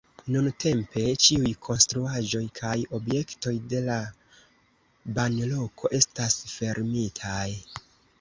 Nuntempe 0.35 1.01
ĉiuj 1.25 1.49
konstruaĵoj 1.65 2.41
kaj 2.59 2.73
objektoj 2.99 3.53
de 3.73 3.81
la 3.89 3.97
banloko 5.19 5.93
estas 5.99 6.39
fermitaj. 6.55 7.47